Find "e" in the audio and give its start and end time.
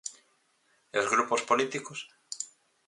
0.95-0.97